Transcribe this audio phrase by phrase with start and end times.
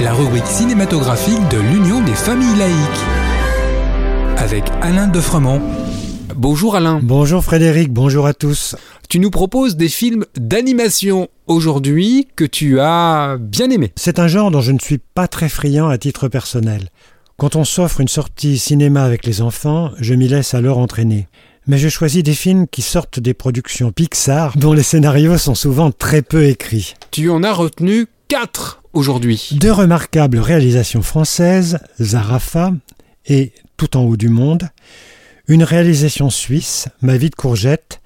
[0.00, 3.04] La rubrique cinématographique de l'Union des familles laïques.
[4.38, 5.60] Avec Alain Defremont.
[6.34, 7.00] Bonjour Alain.
[7.02, 8.76] Bonjour Frédéric, bonjour à tous.
[9.10, 13.92] Tu nous proposes des films d'animation aujourd'hui que tu as bien aimés.
[13.94, 16.88] C'est un genre dont je ne suis pas très friand à titre personnel.
[17.36, 21.28] Quand on s'offre une sortie cinéma avec les enfants, je m'y laisse alors entraîner.
[21.66, 25.90] Mais je choisis des films qui sortent des productions Pixar dont les scénarios sont souvent
[25.90, 26.94] très peu écrits.
[27.10, 28.80] Tu en as retenu quatre
[29.52, 32.72] Deux remarquables réalisations françaises, Zarafa
[33.26, 34.70] et Tout en haut du monde,
[35.48, 38.00] une réalisation suisse, Ma vie de courgette,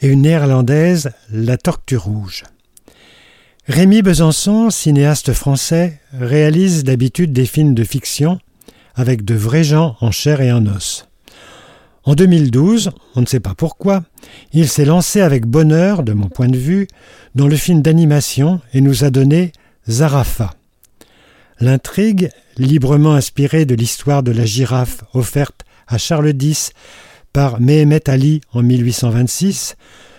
[0.00, 2.42] et une néerlandaise, La tortue rouge.
[3.68, 8.40] Rémi Besançon, cinéaste français, réalise d'habitude des films de fiction
[8.96, 11.06] avec de vrais gens en chair et en os.
[12.02, 14.02] En 2012, on ne sait pas pourquoi,
[14.52, 16.88] il s'est lancé avec bonheur, de mon point de vue,
[17.36, 19.52] dans le film d'animation et nous a donné
[19.88, 20.54] Zarafa.
[21.58, 26.72] L'intrigue, librement inspirée de l'histoire de la girafe offerte à Charles X
[27.32, 29.74] par Mehemet Ali en 1826,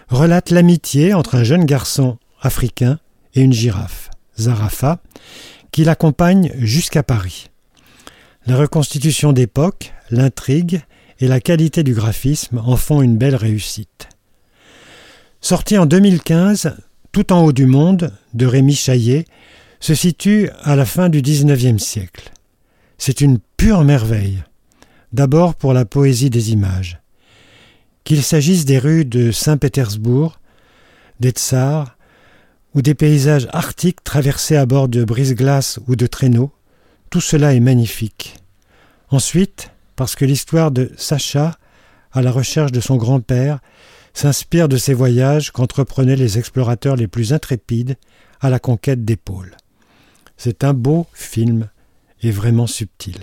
[0.09, 3.00] relate l'amitié entre un jeune garçon africain
[3.36, 5.00] et une girafe, Zarafa,
[5.72, 7.50] qui l'accompagne jusqu'à Paris.
[8.45, 10.81] La reconstitution d'époque, l'intrigue
[11.20, 14.09] et la qualité du graphisme en font une belle réussite.
[15.39, 16.75] Sorti en 2015,
[17.14, 19.25] Tout en haut du monde, de Rémi Chaillet,
[19.80, 22.31] se situe à la fin du XIXe siècle.
[22.97, 24.44] C'est une pure merveille.
[25.11, 27.00] D'abord pour la poésie des images.
[28.03, 30.39] Qu'il s'agisse des rues de Saint-Pétersbourg,
[31.20, 31.97] des tsars,
[32.73, 36.52] ou des paysages arctiques traversés à bord de brise-glace ou de traîneaux,
[37.11, 38.38] tout cela est magnifique.
[39.11, 41.59] Ensuite, parce que l'histoire de Sacha,
[42.11, 43.59] à la recherche de son grand-père,
[44.14, 47.95] s'inspire de ces voyages qu'entreprenaient les explorateurs les plus intrépides
[48.42, 49.55] à la conquête des pôles.
[50.38, 51.70] C'est un beau film
[52.22, 53.17] et vraiment subtil.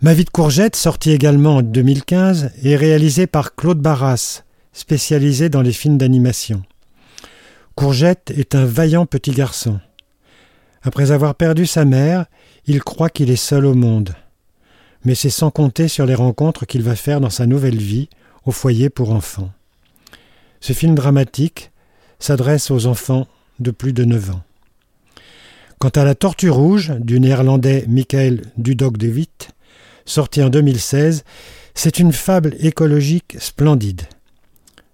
[0.00, 4.42] Ma vie de courgette, sortie également en 2015, est réalisée par Claude Barras,
[4.72, 6.62] spécialisé dans les films d'animation.
[7.74, 9.80] Courgette est un vaillant petit garçon.
[10.82, 12.26] Après avoir perdu sa mère,
[12.66, 14.14] il croit qu'il est seul au monde
[15.04, 18.08] mais c'est sans compter sur les rencontres qu'il va faire dans sa nouvelle vie
[18.52, 19.50] foyer pour enfants.
[20.60, 21.70] Ce film dramatique
[22.18, 23.26] s'adresse aux enfants
[23.60, 24.42] de plus de 9 ans.
[25.78, 29.50] Quant à La Tortue Rouge du néerlandais Michael Dudok de Witt,
[30.04, 31.24] sorti en 2016,
[31.74, 34.02] c'est une fable écologique splendide.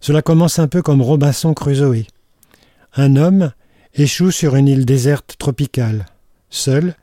[0.01, 2.05] Cela commence un peu comme Robinson Crusoe.
[2.95, 3.53] Un homme
[3.95, 6.05] échoue sur une île déserte tropicale.
[6.51, 6.95] Seul,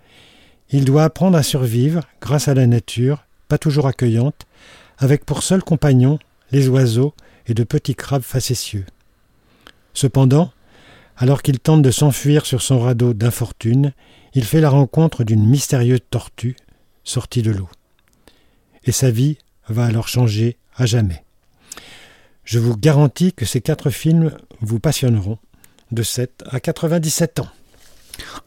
[0.69, 4.45] il doit apprendre à survivre grâce à la nature, pas toujours accueillante,
[4.99, 6.19] avec pour seul compagnon
[6.51, 7.13] les oiseaux
[7.47, 8.85] et de petits crabes facétieux.
[9.93, 10.51] Cependant,
[11.17, 13.93] alors qu'il tente de s'enfuir sur son radeau d'infortune,
[14.33, 16.55] il fait la rencontre d'une mystérieuse tortue
[17.03, 17.69] sortie de l'eau.
[18.85, 21.23] Et sa vie va alors changer à jamais.
[22.43, 25.37] Je vous garantis que ces quatre films vous passionneront
[25.91, 27.49] de 7 à 97 ans.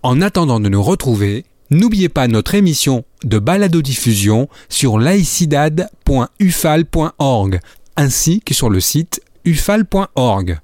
[0.03, 7.61] En attendant de nous retrouver, N'oubliez pas notre émission de balado-diffusion sur laicidad.ufal.org
[7.97, 10.59] ainsi que sur le site ufal.org.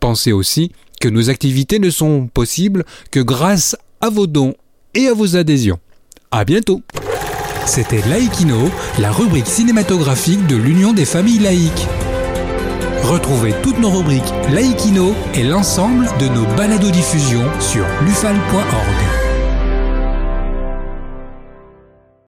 [0.00, 4.54] Pensez aussi que nos activités ne sont possibles que grâce à vos dons
[4.94, 5.78] et à vos adhésions.
[6.30, 6.82] À bientôt.
[7.66, 11.86] C'était Laïkino, la rubrique cinématographique de l'Union des familles laïques.
[13.02, 19.27] Retrouvez toutes nos rubriques Laïkino et l'ensemble de nos balados diffusions sur lufal.org.